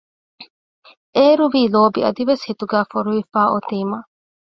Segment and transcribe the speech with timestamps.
[1.15, 3.97] އޭރުވީ ލޯބި އަދިވެސް ހިތުގައި ފޮރުވިފައި އޮތީމަ